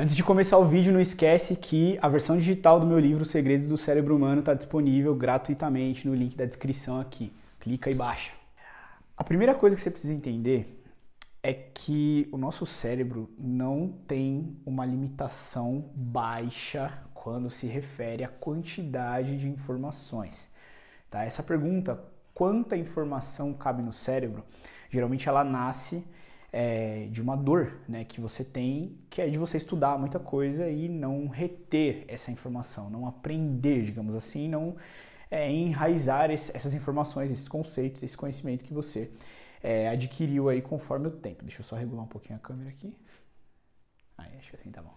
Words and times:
Antes 0.00 0.14
de 0.14 0.22
começar 0.22 0.58
o 0.58 0.64
vídeo, 0.64 0.92
não 0.92 1.00
esquece 1.00 1.56
que 1.56 1.98
a 2.00 2.08
versão 2.08 2.38
digital 2.38 2.78
do 2.78 2.86
meu 2.86 3.00
livro 3.00 3.24
Segredos 3.24 3.66
do 3.66 3.76
Cérebro 3.76 4.14
Humano 4.14 4.38
está 4.38 4.54
disponível 4.54 5.12
gratuitamente 5.12 6.06
no 6.06 6.14
link 6.14 6.36
da 6.36 6.44
descrição 6.44 7.00
aqui. 7.00 7.32
Clica 7.58 7.90
e 7.90 7.96
baixa. 7.96 8.30
A 9.16 9.24
primeira 9.24 9.56
coisa 9.56 9.74
que 9.74 9.82
você 9.82 9.90
precisa 9.90 10.14
entender 10.14 10.84
é 11.42 11.52
que 11.52 12.28
o 12.30 12.38
nosso 12.38 12.64
cérebro 12.64 13.28
não 13.36 13.92
tem 14.06 14.56
uma 14.64 14.86
limitação 14.86 15.90
baixa 15.92 16.96
quando 17.12 17.50
se 17.50 17.66
refere 17.66 18.22
à 18.22 18.28
quantidade 18.28 19.36
de 19.36 19.48
informações. 19.48 20.48
Tá? 21.10 21.24
Essa 21.24 21.42
pergunta, 21.42 22.00
quanta 22.32 22.76
informação 22.76 23.52
cabe 23.52 23.82
no 23.82 23.92
cérebro, 23.92 24.44
geralmente 24.90 25.28
ela 25.28 25.42
nasce 25.42 26.04
é, 26.52 27.08
de 27.10 27.20
uma 27.20 27.36
dor 27.36 27.78
né, 27.88 28.04
que 28.04 28.20
você 28.20 28.42
tem, 28.42 28.98
que 29.10 29.20
é 29.20 29.28
de 29.28 29.38
você 29.38 29.56
estudar 29.56 29.98
muita 29.98 30.18
coisa 30.18 30.68
e 30.68 30.88
não 30.88 31.28
reter 31.28 32.04
essa 32.08 32.30
informação, 32.30 32.88
não 32.88 33.06
aprender, 33.06 33.82
digamos 33.82 34.14
assim, 34.14 34.48
não 34.48 34.76
é, 35.30 35.50
enraizar 35.50 36.30
esse, 36.30 36.54
essas 36.56 36.74
informações, 36.74 37.30
esses 37.30 37.48
conceitos, 37.48 38.02
esse 38.02 38.16
conhecimento 38.16 38.64
que 38.64 38.72
você 38.72 39.10
é, 39.62 39.88
adquiriu 39.88 40.48
aí 40.48 40.62
conforme 40.62 41.08
o 41.08 41.10
tempo. 41.10 41.44
Deixa 41.44 41.60
eu 41.60 41.64
só 41.64 41.76
regular 41.76 42.04
um 42.04 42.08
pouquinho 42.08 42.36
a 42.36 42.40
câmera 42.40 42.70
aqui. 42.70 42.94
Aí, 44.16 44.36
acho 44.38 44.50
que 44.50 44.56
assim 44.56 44.70
tá 44.70 44.82
bom. 44.82 44.96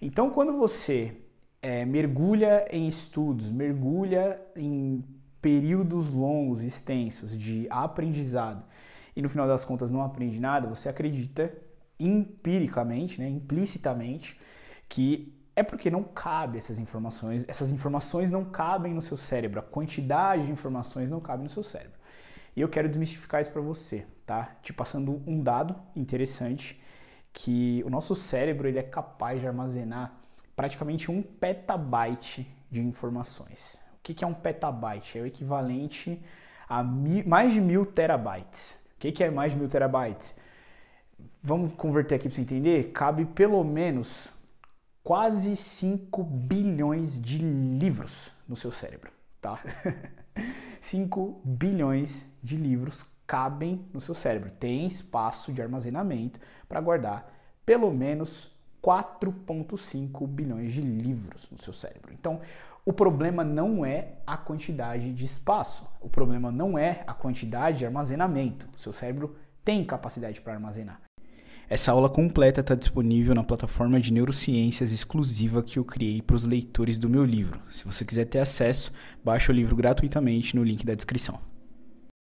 Então, 0.00 0.30
quando 0.30 0.56
você 0.56 1.16
é, 1.62 1.84
mergulha 1.84 2.66
em 2.70 2.88
estudos, 2.88 3.50
mergulha 3.50 4.40
em 4.56 5.04
períodos 5.40 6.08
longos, 6.08 6.62
extensos 6.62 7.36
de 7.36 7.66
aprendizado, 7.70 8.64
e 9.16 9.22
no 9.22 9.28
final 9.28 9.46
das 9.46 9.64
contas 9.64 9.90
não 9.90 10.02
aprende 10.02 10.40
nada, 10.40 10.66
você 10.66 10.88
acredita 10.88 11.52
empiricamente, 11.98 13.20
né, 13.20 13.28
implicitamente, 13.28 14.38
que 14.88 15.32
é 15.56 15.62
porque 15.62 15.90
não 15.90 16.02
cabe 16.02 16.58
essas 16.58 16.78
informações, 16.78 17.44
essas 17.46 17.70
informações 17.70 18.30
não 18.30 18.44
cabem 18.44 18.92
no 18.92 19.00
seu 19.00 19.16
cérebro, 19.16 19.60
a 19.60 19.62
quantidade 19.62 20.46
de 20.46 20.50
informações 20.50 21.10
não 21.10 21.20
cabe 21.20 21.44
no 21.44 21.50
seu 21.50 21.62
cérebro. 21.62 21.98
E 22.56 22.60
eu 22.60 22.68
quero 22.68 22.88
desmistificar 22.88 23.40
isso 23.40 23.50
para 23.50 23.60
você, 23.60 24.06
tá? 24.26 24.56
Te 24.62 24.72
passando 24.72 25.22
um 25.26 25.42
dado 25.42 25.76
interessante 25.94 26.80
que 27.32 27.82
o 27.84 27.90
nosso 27.90 28.14
cérebro 28.14 28.68
ele 28.68 28.78
é 28.78 28.82
capaz 28.82 29.40
de 29.40 29.46
armazenar 29.46 30.20
praticamente 30.54 31.10
um 31.10 31.22
petabyte 31.22 32.46
de 32.70 32.80
informações. 32.80 33.80
O 33.98 34.02
que 34.02 34.24
é 34.24 34.26
um 34.26 34.34
petabyte? 34.34 35.18
É 35.18 35.22
o 35.22 35.26
equivalente 35.26 36.20
a 36.68 36.82
mais 36.82 37.52
de 37.52 37.60
mil 37.60 37.84
terabytes 37.84 38.78
que, 39.04 39.12
que 39.12 39.24
é 39.24 39.30
mais 39.30 39.52
de 39.52 39.58
mil 39.58 39.68
terabytes? 39.68 40.34
Vamos 41.42 41.74
converter 41.74 42.14
aqui 42.14 42.28
para 42.28 42.36
você 42.36 42.40
entender? 42.40 42.90
Cabe 42.92 43.26
pelo 43.26 43.62
menos 43.62 44.28
quase 45.02 45.54
5 45.56 46.24
bilhões 46.24 47.20
de 47.20 47.38
livros 47.38 48.30
no 48.48 48.56
seu 48.56 48.72
cérebro, 48.72 49.10
tá? 49.42 49.60
5 50.80 51.42
bilhões 51.44 52.26
de 52.42 52.56
livros 52.56 53.04
cabem 53.26 53.84
no 53.92 54.00
seu 54.00 54.14
cérebro. 54.14 54.50
Tem 54.58 54.86
espaço 54.86 55.52
de 55.52 55.60
armazenamento 55.60 56.40
para 56.66 56.80
guardar 56.80 57.30
pelo 57.66 57.92
menos 57.92 58.53
4,5 58.84 60.26
bilhões 60.26 60.74
de 60.74 60.82
livros 60.82 61.48
no 61.50 61.56
seu 61.56 61.72
cérebro. 61.72 62.12
Então, 62.12 62.40
o 62.84 62.92
problema 62.92 63.42
não 63.42 63.86
é 63.86 64.16
a 64.26 64.36
quantidade 64.36 65.10
de 65.14 65.24
espaço, 65.24 65.86
o 66.02 66.08
problema 66.08 66.52
não 66.52 66.78
é 66.78 67.02
a 67.06 67.14
quantidade 67.14 67.78
de 67.78 67.86
armazenamento. 67.86 68.68
O 68.76 68.78
seu 68.78 68.92
cérebro 68.92 69.36
tem 69.64 69.82
capacidade 69.82 70.42
para 70.42 70.52
armazenar. 70.52 71.00
Essa 71.66 71.92
aula 71.92 72.10
completa 72.10 72.60
está 72.60 72.74
disponível 72.74 73.34
na 73.34 73.42
plataforma 73.42 73.98
de 73.98 74.12
neurociências 74.12 74.92
exclusiva 74.92 75.62
que 75.62 75.78
eu 75.78 75.84
criei 75.84 76.20
para 76.20 76.36
os 76.36 76.44
leitores 76.44 76.98
do 76.98 77.08
meu 77.08 77.24
livro. 77.24 77.58
Se 77.70 77.86
você 77.86 78.04
quiser 78.04 78.26
ter 78.26 78.40
acesso, 78.40 78.92
baixe 79.24 79.50
o 79.50 79.54
livro 79.54 79.74
gratuitamente 79.74 80.54
no 80.54 80.62
link 80.62 80.84
da 80.84 80.94
descrição. 80.94 81.53